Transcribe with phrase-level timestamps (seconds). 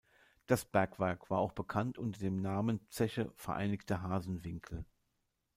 [0.47, 4.83] Das Bergwerk war auch bekannt unter dem Namen "Zeche Vereinigte Hasenwinkel".